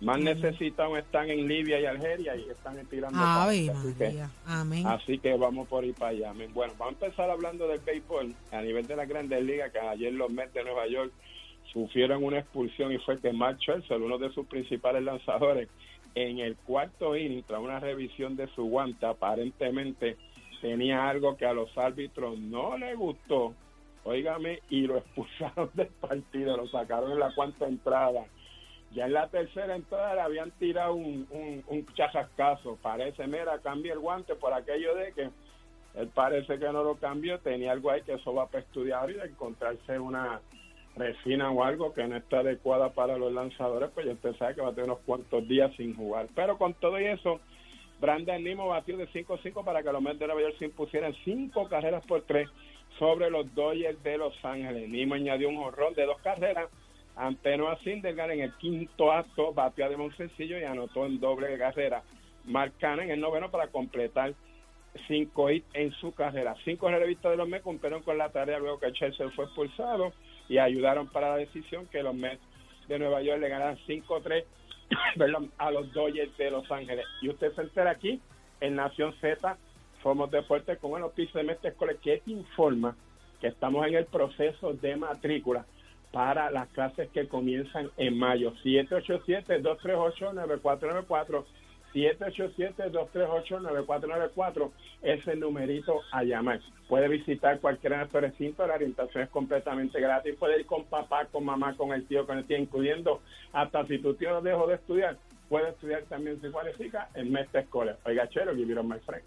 [0.00, 3.70] Más necesitados están en Libia y Algeria y están tirando adelante.
[3.70, 4.24] Así que-.
[4.46, 4.86] Amén.
[4.86, 6.30] Así que vamos por ir para allá.
[6.30, 6.50] amén.
[6.54, 10.12] Bueno, vamos a empezar hablando del béisbol a nivel de las grandes ligas, que ayer
[10.14, 11.12] los Mets de Nueva York
[11.72, 15.68] sufrieron una expulsión y fue que Mark Scherzer, uno de sus principales lanzadores,
[16.14, 20.16] en el cuarto inning, tras una revisión de su guante, aparentemente
[20.60, 23.54] tenía algo que a los árbitros no les gustó,
[24.04, 28.26] óigame, y lo expulsaron del partido, lo sacaron en la cuarta entrada.
[28.92, 32.76] Ya en la tercera entrada le habían tirado un, un, un chajascazo.
[32.82, 35.30] Parece, mira, cambia el guante por aquello de que
[35.94, 37.38] él parece que no lo cambió.
[37.38, 40.40] Tenía algo ahí que eso va para estudiar y de encontrarse una
[40.96, 44.60] resina o algo que no está adecuada para los lanzadores, pues ya usted sabe que
[44.60, 46.26] va a tener unos cuantos días sin jugar.
[46.34, 47.40] Pero con todo eso,
[48.00, 51.68] Brandon Nimo batió de 5-5 para que los Mets de Nueva York se impusieran cinco
[51.68, 52.48] carreras por tres
[52.98, 54.88] sobre los Dodgers de Los Ángeles.
[54.88, 56.70] Nimo añadió un horror de dos carreras
[57.14, 61.58] ante Noah Syndergaard en el quinto acto, batió de un sencillo y anotó en doble
[61.58, 62.02] carrera.
[62.46, 64.32] Mark Cannon en el noveno para completar
[65.06, 66.54] cinco hits en su carrera.
[66.64, 70.12] Cinco revistas de los Mets cumplieron con la tarea luego que Chelsea fue expulsado
[70.48, 72.40] y ayudaron para la decisión que los Mets
[72.88, 74.44] de Nueva York le ganaran 5-3
[75.58, 77.06] a los Dodgers de Los Ángeles.
[77.22, 78.20] Y usted se entera aquí
[78.60, 79.56] en Nación Z,
[80.02, 82.96] somos deportes con el piso de Mestre que te informa
[83.40, 85.64] que estamos en el proceso de matrícula
[86.12, 88.52] para las clases que comienzan en mayo.
[88.64, 91.44] 787-238-9494.
[91.94, 94.70] 787-238-9494
[95.02, 96.60] es el numerito a llamar.
[96.88, 100.34] Puede visitar cualquiera de nuestros recintos, la orientación es completamente gratis.
[100.38, 103.20] Puede ir con papá, con mamá, con el tío, con el tío, incluyendo
[103.52, 107.60] hasta si tu tío no dejó de estudiar, puede estudiar también si cualifica en Mestre
[107.60, 107.98] Escolar.
[108.04, 109.24] Oiga, chero, give it on my friend.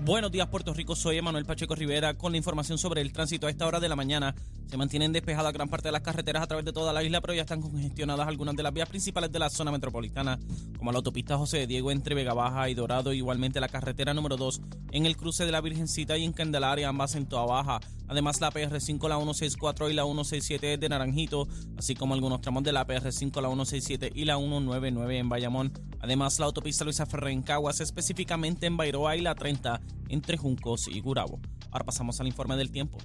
[0.00, 0.96] Buenos días, Puerto Rico.
[0.96, 3.46] Soy Emanuel Pacheco Rivera con la información sobre el tránsito.
[3.46, 4.34] A esta hora de la mañana
[4.66, 7.34] se mantienen despejadas gran parte de las carreteras a través de toda la isla, pero
[7.34, 10.38] ya están congestionadas algunas de las vías principales de la zona metropolitana,
[10.76, 14.36] como la autopista José de Diego entre Vega Baja y Dorado, igualmente la carretera número
[14.36, 14.60] 2
[14.92, 17.80] en el cruce de la Virgencita y en Candelaria, ambas en Toa Baja.
[18.06, 22.72] Además, la PR5, la 164 y la 167 de Naranjito, así como algunos tramos de
[22.72, 25.72] la PR5, la 167 y la 199 en Bayamón.
[26.00, 30.88] Además, la autopista Luisa Ferrer en Caguas, específicamente en Bairoa y la 30 entre Juncos
[30.88, 31.40] y Gurabo.
[31.70, 32.98] Ahora pasamos al informe del tiempo.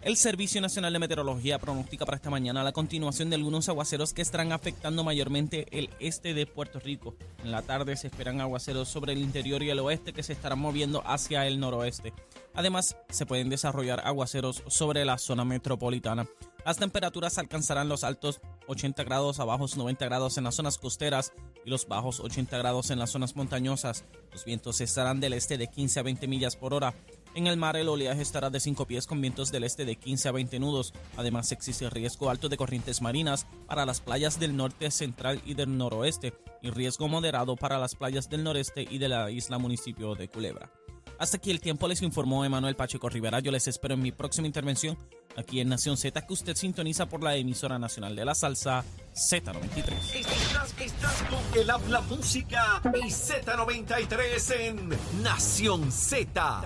[0.00, 4.22] El Servicio Nacional de Meteorología pronostica para esta mañana la continuación de algunos aguaceros que
[4.22, 7.16] estarán afectando mayormente el este de Puerto Rico.
[7.42, 10.60] En la tarde se esperan aguaceros sobre el interior y el oeste que se estarán
[10.60, 12.12] moviendo hacia el noroeste.
[12.54, 16.26] Además, se pueden desarrollar aguaceros sobre la zona metropolitana.
[16.64, 21.32] Las temperaturas alcanzarán los altos 80 grados a bajos 90 grados en las zonas costeras
[21.64, 24.04] y los bajos 80 grados en las zonas montañosas.
[24.32, 26.94] Los vientos estarán del este de 15 a 20 millas por hora.
[27.34, 30.28] En el mar el oleaje estará de 5 pies con vientos del este de 15
[30.28, 30.92] a 20 nudos.
[31.16, 35.76] Además existe riesgo alto de corrientes marinas para las playas del norte, central y del
[35.76, 40.28] noroeste y riesgo moderado para las playas del noreste y de la isla municipio de
[40.28, 40.72] Culebra.
[41.18, 43.40] Hasta aquí el tiempo les informó Emanuel Pacheco Rivera.
[43.40, 44.96] Yo les espero en mi próxima intervención
[45.38, 50.14] aquí en Nación Z que usted sintoniza por la emisora nacional de la salsa Z93.
[50.14, 56.62] Estás, estás con el habla música y Z93 en Nación Z.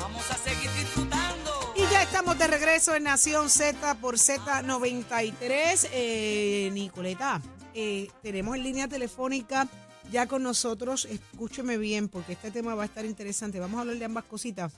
[0.00, 1.50] Vamos a seguir disfrutando.
[1.74, 5.88] Y ya estamos de regreso en Nación Z por Z93.
[5.92, 7.40] Eh, Nicoleta,
[7.74, 9.66] eh, tenemos en línea telefónica
[10.12, 13.58] ya con nosotros, escúcheme bien porque este tema va a estar interesante.
[13.58, 14.74] Vamos a hablar de ambas cositas.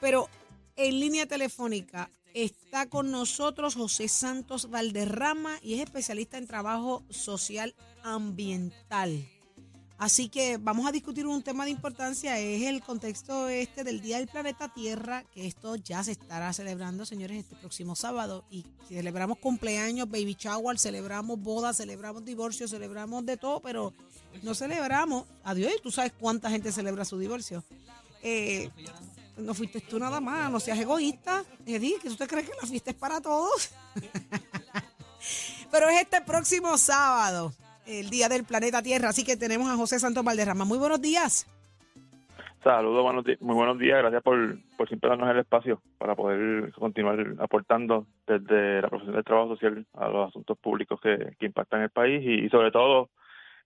[0.00, 0.28] Pero
[0.76, 7.74] en línea telefónica está con nosotros José Santos Valderrama y es especialista en trabajo social
[8.02, 9.26] ambiental.
[10.00, 14.16] Así que vamos a discutir un tema de importancia, es el contexto este del Día
[14.16, 18.46] del Planeta Tierra, que esto ya se estará celebrando, señores, este próximo sábado.
[18.50, 23.92] Y celebramos cumpleaños, baby shower, celebramos bodas, celebramos divorcio, celebramos de todo, pero
[24.42, 27.62] no celebramos, adiós, tú sabes cuánta gente celebra su divorcio.
[28.22, 28.70] Eh,
[29.36, 32.90] no fuiste tú nada más, no seas egoísta, Eddie, que usted cree que la fiesta
[32.92, 33.68] es para todos.
[35.70, 37.52] pero es este próximo sábado
[37.90, 39.08] el Día del Planeta Tierra.
[39.08, 40.64] Así que tenemos a José Santos Valderrama.
[40.64, 41.46] Muy buenos días.
[42.62, 43.98] Saludos, buenos muy buenos días.
[43.98, 49.24] Gracias por, por siempre darnos el espacio para poder continuar aportando desde la profesión del
[49.24, 53.08] trabajo social a los asuntos públicos que, que impactan el país y, y sobre todo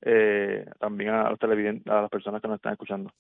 [0.03, 3.11] eh, también a los televidentes, a las personas que nos están escuchando.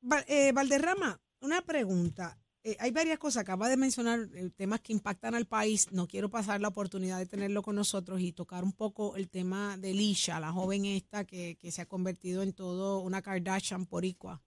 [0.00, 2.36] Val- eh, Valderrama, una pregunta.
[2.64, 5.90] Eh, hay varias cosas, acaba de mencionar eh, temas que impactan al país.
[5.90, 9.76] No quiero pasar la oportunidad de tenerlo con nosotros y tocar un poco el tema
[9.76, 14.42] de Lisha, la joven esta que, que se ha convertido en todo una Kardashian poricua,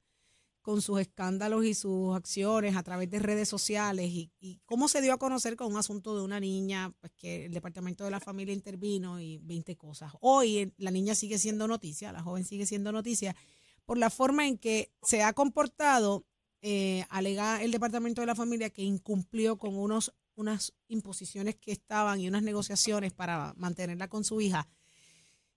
[0.62, 5.02] con sus escándalos y sus acciones a través de redes sociales y, y cómo se
[5.02, 8.22] dio a conocer con un asunto de una niña, pues que el Departamento de la
[8.22, 10.14] Familia intervino y 20 cosas.
[10.22, 13.36] Hoy eh, la niña sigue siendo noticia, la joven sigue siendo noticia
[13.84, 16.26] por la forma en que se ha comportado
[16.68, 22.20] eh, alega el Departamento de la Familia que incumplió con unos, unas imposiciones que estaban
[22.20, 24.68] y unas negociaciones para mantenerla con su hija.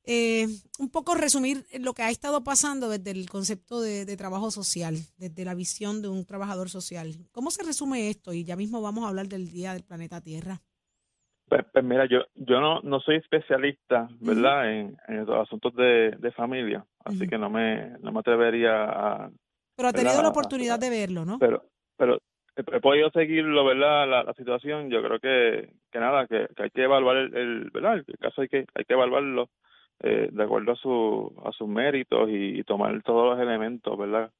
[0.05, 0.47] Eh,
[0.79, 4.97] un poco resumir lo que ha estado pasando desde el concepto de, de trabajo social,
[5.17, 7.15] desde la visión de un trabajador social.
[7.33, 8.35] ¿Cómo se resume esto?
[8.35, 10.61] Y ya mismo vamos a hablar del Día del Planeta Tierra.
[11.49, 16.11] Pues, pues mira, yo yo no, no soy especialista, ¿verdad?, en, en los asuntos de,
[16.21, 19.31] de familia, así que no me, no me atrevería a...
[19.79, 20.25] Pero ha tenido ¿verdad?
[20.25, 21.39] la oportunidad de verlo, ¿no?
[21.39, 21.63] Pero,
[21.97, 22.19] pero
[22.57, 24.91] he podido seguirlo, ¿verdad?, la, la situación.
[24.91, 28.43] Yo creo que, que nada, que, que hay que evaluar el, el, ¿verdad?, el caso
[28.43, 29.51] hay que, hay que evaluarlo
[30.01, 34.33] eh, de acuerdo a, su, a sus méritos y, y tomar todos los elementos, ¿verdad?,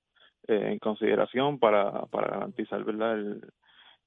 [0.49, 3.41] eh, en consideración para, para garantizar, ¿verdad?, el,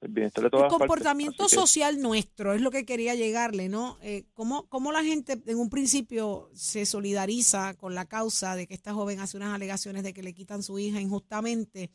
[0.02, 0.88] el bienestar de todas el las partes.
[0.88, 3.98] comportamiento que- social nuestro es lo que quería llegarle, ¿no?
[4.02, 8.74] Eh, ¿cómo, ¿Cómo la gente en un principio se solidariza con la causa de que
[8.74, 11.90] esta joven hace unas alegaciones de que le quitan su hija injustamente?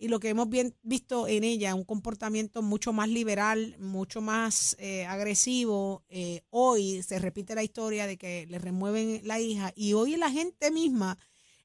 [0.00, 4.76] Y lo que hemos bien, visto en ella, un comportamiento mucho más liberal, mucho más
[4.78, 6.04] eh, agresivo.
[6.08, 10.30] Eh, hoy se repite la historia de que le remueven la hija y hoy la
[10.30, 11.18] gente misma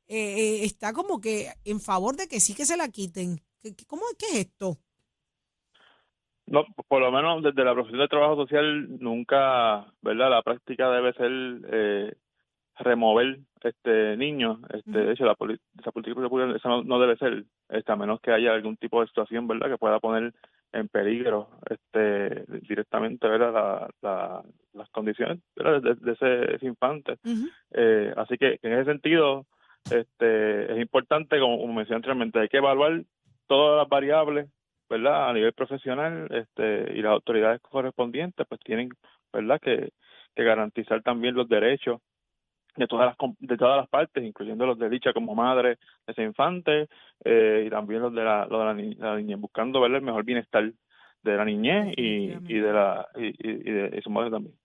[0.08, 3.40] eh, está como que en favor de que sí que se la quiten.
[3.62, 4.80] ¿Qué, qué- cómo, ¿Qué es esto?
[6.54, 10.30] No, por lo menos desde la profesión de trabajo social nunca, ¿verdad?
[10.30, 11.32] La práctica debe ser
[11.72, 12.14] eh,
[12.78, 14.60] remover este niños.
[14.72, 14.92] Este.
[14.92, 18.20] De hecho, la poli- esa política pública esa no, no debe ser, este, a menos
[18.22, 19.68] que haya algún tipo de situación, ¿verdad?
[19.70, 20.32] Que pueda poner
[20.74, 23.52] en peligro este directamente, ¿verdad?
[23.54, 25.82] La, la- las condiciones ¿verdad?
[25.82, 27.18] De, de ese, ese infante.
[27.72, 29.46] Eh, así que en ese sentido
[29.90, 33.02] este, es importante, como, como mencioné anteriormente, hay que evaluar
[33.48, 34.50] todas las variables,
[34.94, 35.30] ¿verdad?
[35.30, 38.90] A nivel profesional este, y las autoridades correspondientes pues tienen,
[39.32, 39.60] ¿verdad?
[39.60, 39.92] Que,
[40.36, 42.02] garantizar también los derechos
[42.76, 45.78] de todas las de todas las partes, incluyendo los de dicha como madre
[46.08, 46.88] de ese infante
[47.24, 50.72] eh, y también los de la, los niñez, buscando ver el mejor bienestar
[51.22, 54.56] de la niñez y, y de la y, y- de su madre también.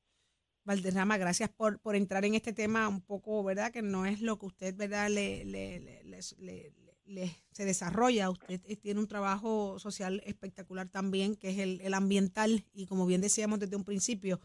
[0.64, 3.72] Valderrama, gracias por, por entrar en este tema un poco, ¿verdad?
[3.72, 5.08] Que no es lo que usted, ¿verdad?
[5.08, 6.72] Le, le- le-
[7.08, 8.30] le- se desarrolla.
[8.30, 12.64] Usted eh, tiene un trabajo social espectacular también, que es el, el ambiental.
[12.72, 14.40] Y como bien decíamos desde un principio,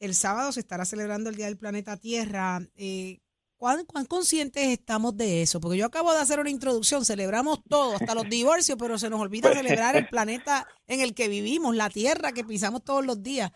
[0.00, 2.60] el sábado se estará celebrando el Día del Planeta Tierra.
[2.76, 3.18] Eh,
[3.56, 5.60] ¿cuán, cuán conscientes estamos de eso?
[5.60, 9.20] Porque yo acabo de hacer una introducción, celebramos todo, hasta los divorcios, pero se nos
[9.20, 13.50] olvida celebrar el planeta en el que vivimos, la tierra que pisamos todos los días.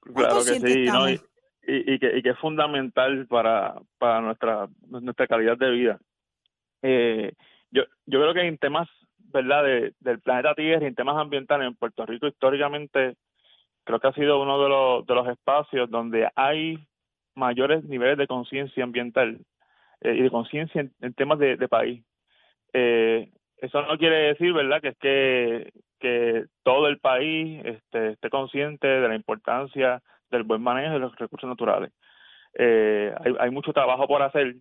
[0.00, 1.06] ¿Cuán Claro que sí, ¿no?
[1.06, 1.10] estamos?
[1.66, 6.00] y, y, y que, y que es fundamental para, para nuestra, nuestra calidad de vida.
[6.82, 7.32] Eh,
[7.72, 8.88] yo, yo creo que en temas
[9.32, 13.16] verdad de, del planeta Tierra y en temas ambientales en Puerto Rico históricamente
[13.84, 16.78] creo que ha sido uno de los, de los espacios donde hay
[17.34, 19.40] mayores niveles de conciencia ambiental
[20.02, 22.04] eh, y de conciencia en, temas de, país.
[22.72, 28.86] Eh, eso no quiere decir, ¿verdad?, que es que todo el país este, esté consciente
[28.86, 31.92] de la importancia del buen manejo de los recursos naturales.
[32.54, 34.56] Eh, hay, hay mucho trabajo por hacer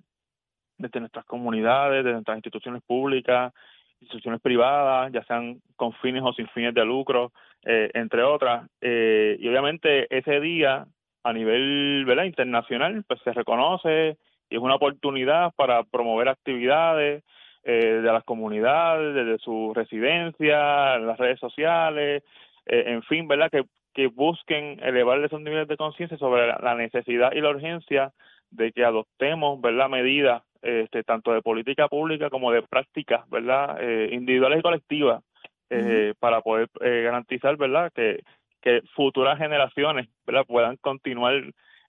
[0.82, 3.54] desde nuestras comunidades, desde nuestras instituciones públicas,
[4.02, 7.32] instituciones privadas, ya sean con fines o sin fines de lucro,
[7.64, 8.68] eh, entre otras.
[8.82, 10.86] Eh, y obviamente ese día,
[11.24, 12.24] a nivel ¿verdad?
[12.24, 14.18] internacional, pues se reconoce
[14.50, 17.24] y es una oportunidad para promover actividades
[17.64, 22.24] eh, de las comunidades, desde su residencia, en las redes sociales,
[22.66, 23.52] eh, en fin, ¿verdad?
[23.52, 23.64] Que,
[23.94, 28.12] que busquen elevar esos niveles de conciencia sobre la necesidad y la urgencia
[28.52, 34.10] de que adoptemos, ¿verdad?, medidas este, tanto de política pública como de prácticas, ¿verdad?, eh,
[34.12, 35.24] individuales y colectivas,
[35.70, 38.22] eh, para poder eh, garantizar, ¿verdad?, que,
[38.62, 41.42] que futuras generaciones, ¿verdad?, puedan continuar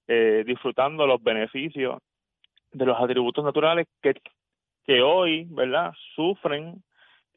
[0.09, 1.99] eh, disfrutando los beneficios
[2.73, 4.15] de los atributos naturales que,
[4.87, 6.83] que hoy, ¿verdad?, sufren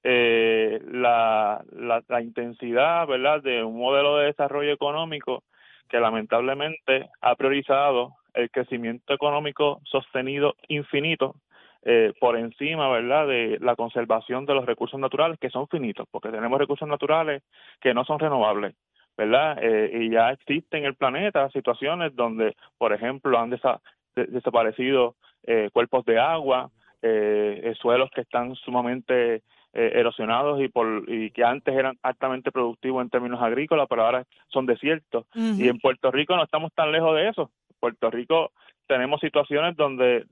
[0.03, 5.43] eh, la, la, la intensidad, ¿verdad?, de un modelo de desarrollo económico
[5.89, 11.36] que lamentablemente ha priorizado el crecimiento económico sostenido infinito
[11.83, 16.29] eh, por encima, ¿verdad?, de la conservación de los recursos naturales que son finitos, porque
[16.29, 17.43] tenemos recursos naturales
[17.79, 18.75] que no son renovables,
[19.17, 19.57] ¿verdad?
[19.61, 23.81] Eh, y ya existen en el planeta situaciones donde, por ejemplo, han desa-
[24.15, 25.15] de- desaparecido
[25.47, 26.71] eh, cuerpos de agua,
[27.03, 29.43] eh, eh, suelos que están sumamente
[29.76, 34.26] eh, erosionados y por y que antes eran altamente productivos en términos agrícolas, pero ahora
[34.47, 35.26] son desiertos.
[35.36, 37.51] Y en Puerto Rico no estamos tan lejos de eso.
[37.80, 38.51] Puerto Rico
[38.88, 40.26] tenemos situaciones donde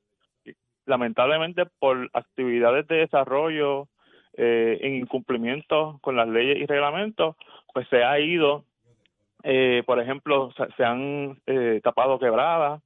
[0.85, 3.87] lamentablemente por actividades de desarrollo
[4.35, 7.35] eh, en incumplimiento con las leyes y reglamentos,
[7.73, 8.63] pues se ha ido,
[9.43, 12.81] eh, por ejemplo, se, se han eh, tapado quebradas,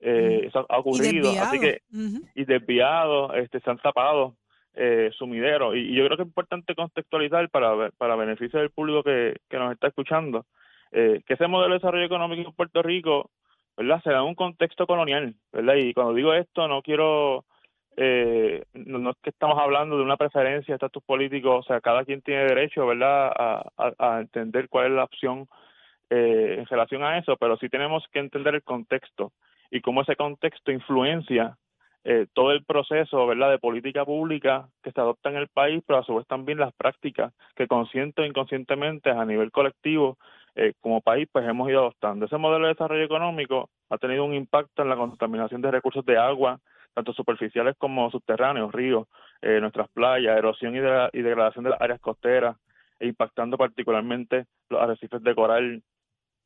[0.00, 1.60] eh, eso ha ocurrido, así desviado.
[1.60, 1.80] que
[2.34, 4.34] y desviados, este, se han tapado
[4.74, 5.76] eh, sumideros.
[5.76, 9.72] Y, yo creo que es importante contextualizar para, para beneficio del público que, que nos
[9.72, 10.46] está escuchando,
[10.92, 13.30] eh, que ese modelo de desarrollo económico en Puerto Rico,
[13.76, 14.02] ¿verdad?
[14.02, 15.74] Se da en un contexto colonial, ¿verdad?
[15.76, 17.44] Y cuando digo esto, no quiero,
[17.96, 21.80] eh, no, no es que estamos hablando de una preferencia de estatus político, o sea,
[21.80, 23.32] cada quien tiene derecho, ¿verdad?,
[23.76, 25.48] a entender cuál es la opción
[26.14, 29.32] eh, en relación a eso, pero sí tenemos que entender el contexto
[29.70, 31.56] y cómo ese contexto influencia
[32.04, 36.00] eh, todo el proceso verdad de política pública que se adopta en el país, pero
[36.00, 40.18] a su vez también las prácticas que consciente o inconscientemente a nivel colectivo
[40.54, 42.26] eh, como país pues hemos ido adoptando.
[42.26, 46.18] Ese modelo de desarrollo económico ha tenido un impacto en la contaminación de recursos de
[46.18, 46.58] agua,
[46.94, 49.06] tanto superficiales como subterráneos, ríos,
[49.40, 52.56] eh, nuestras playas, erosión y, y degradación de las áreas costeras,
[52.98, 55.82] e impactando particularmente los arrecifes de coral,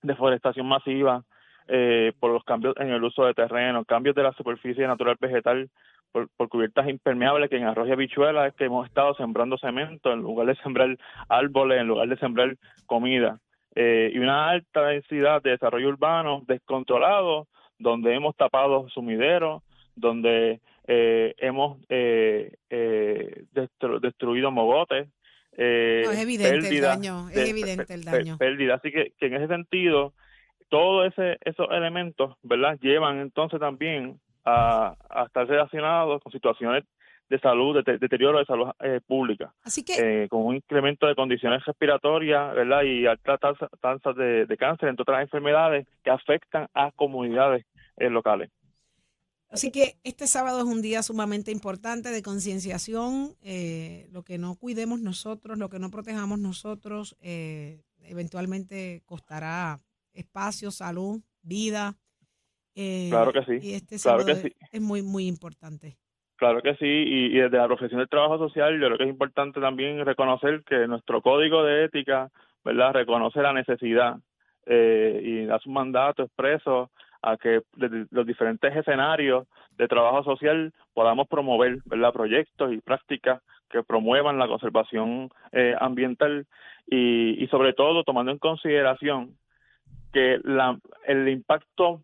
[0.02, 1.24] deforestación masiva,
[1.68, 5.68] eh, por los cambios en el uso de terreno, cambios de la superficie natural vegetal
[6.12, 10.12] por, por cubiertas impermeables que en Arroyo y Habichuela es que hemos estado sembrando cemento
[10.12, 10.96] en lugar de sembrar
[11.28, 12.56] árboles, en lugar de sembrar
[12.86, 13.38] comida.
[13.74, 17.46] Eh, y una alta densidad de desarrollo urbano descontrolado,
[17.78, 19.62] donde hemos tapado sumideros,
[19.96, 25.08] donde eh, hemos eh, eh, destru- destruido mogotes,
[25.58, 28.38] eh, No, es evidente el daño, es de- evidente el daño.
[28.38, 28.74] pérdida.
[28.74, 30.12] Así que, que en ese sentido,
[30.68, 31.12] todos
[31.44, 32.78] esos elementos, ¿verdad?
[32.80, 36.84] Llevan entonces también a, a estar relacionados con situaciones
[37.28, 39.94] de salud, de te- deterioro de salud eh, pública, Así que
[40.24, 42.82] eh, con un incremento de condiciones respiratorias, ¿verdad?
[42.84, 43.40] Y altas
[43.80, 48.50] tasas de, de cáncer, entre otras enfermedades que afectan a comunidades eh, locales.
[49.48, 53.34] Así que este sábado es un día sumamente importante de concienciación.
[54.12, 57.16] lo que no cuidemos nosotros, lo que no protejamos nosotros,
[58.02, 59.80] eventualmente costará
[60.16, 61.94] espacio, salud, vida.
[62.74, 64.52] eh, Claro que sí, Y este claro que sí.
[64.72, 65.96] es muy, muy importante.
[66.36, 69.10] Claro que sí, y, y desde la profesión del trabajo social yo creo que es
[69.10, 72.30] importante también reconocer que nuestro código de ética,
[72.62, 74.16] ¿verdad?, reconoce la necesidad
[74.66, 76.90] eh, y da su mandato expreso
[77.22, 79.46] a que desde los diferentes escenarios
[79.78, 83.40] de trabajo social podamos promover, ¿verdad?, proyectos y prácticas
[83.70, 86.46] que promuevan la conservación eh, ambiental
[86.86, 89.38] y, y sobre todo tomando en consideración
[90.16, 92.00] que la, el impacto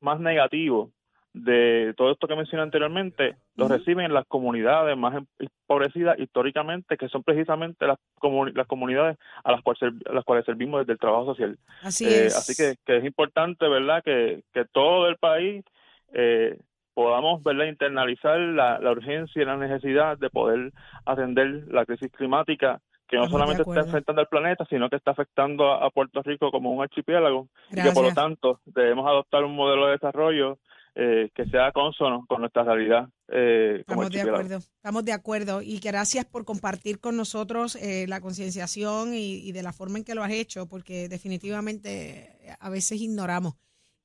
[0.00, 0.90] más negativo
[1.32, 7.22] de todo esto que mencioné anteriormente, lo reciben las comunidades más empobrecidas históricamente, que son
[7.24, 11.26] precisamente las, comuni- las comunidades a las, cuales a las cuales servimos desde el trabajo
[11.26, 11.58] social.
[11.82, 12.36] Así Eh, es.
[12.36, 15.64] Así que, que es importante, ¿verdad?, que, que todo el país
[16.12, 16.58] eh,
[16.94, 20.72] podamos, ¿verdad?, internalizar la, la urgencia y la necesidad de poder
[21.04, 25.12] atender la crisis climática que no Estamos solamente está afectando al planeta, sino que está
[25.12, 27.48] afectando a, a Puerto Rico como un archipiélago.
[27.70, 30.58] Y que por lo tanto debemos adoptar un modelo de desarrollo
[30.94, 35.62] eh, que sea consono con nuestra realidad eh, como Estamos de acuerdo, estamos de acuerdo.
[35.62, 40.04] Y gracias por compartir con nosotros eh, la concienciación y, y de la forma en
[40.04, 43.54] que lo has hecho, porque definitivamente eh, a veces ignoramos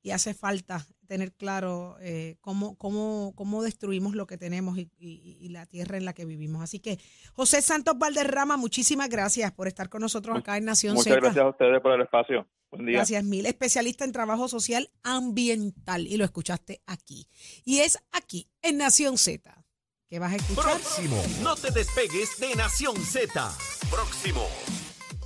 [0.02, 5.38] y hace falta tener claro eh, cómo, cómo, cómo destruimos lo que tenemos y, y-
[5.40, 6.62] y la tierra en la que vivimos.
[6.62, 6.98] Así que,
[7.34, 11.20] José Santos Valderrama, muchísimas gracias por estar con nosotros acá en Nación Muchas Z.
[11.20, 12.46] gracias a ustedes por el espacio.
[12.70, 12.96] Buen día.
[12.96, 13.46] Gracias mil.
[13.46, 16.06] Especialista en trabajo social ambiental.
[16.06, 17.28] Y lo escuchaste aquí.
[17.64, 19.64] Y es aquí, en Nación Z,
[20.08, 20.64] que vas a escuchar.
[20.64, 21.22] Próximo.
[21.42, 23.52] No te despegues de Nación Z.
[23.90, 24.46] Próximo.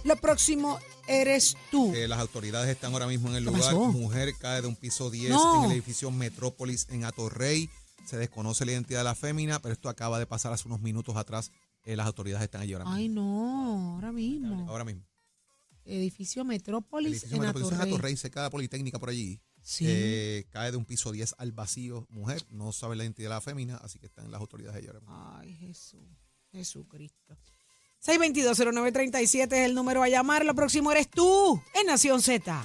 [0.05, 0.79] Lo próximo
[1.09, 1.93] eres tú.
[1.95, 3.63] Eh, las autoridades están ahora mismo en el ¿Qué lugar.
[3.63, 3.87] pasó?
[3.93, 5.59] Mujer cae de un piso 10 No.
[5.65, 7.69] en el edificio Metrópolis en Atorrey.
[8.07, 11.17] Se desconoce la identidad de la fémina, pero esto acaba de pasar hace unos minutos
[11.17, 11.51] atrás.
[11.85, 12.97] Eh, las autoridades están allí ahora mismo.
[12.97, 14.67] Ay, no, ahora mismo.
[14.69, 15.03] Ahora mismo.
[15.85, 18.17] Edificio Metrópolis edificio en Metrópolis en Atorrey.
[18.17, 19.41] Cerca de la Politécnica por allí.
[19.63, 19.85] Sí.
[19.89, 22.07] Eh, cae de un piso 10 al vacío.
[22.11, 25.01] Mujer, no sabe la identidad de la fémina, así que están las autoridades allí ahora
[25.01, 25.35] mismo.
[25.39, 26.01] Ay, Jesús.
[26.53, 27.37] Jesucristo.
[28.05, 30.45] 6220937 es el número a llamar.
[30.45, 32.65] Lo próximo eres tú en Nación Z.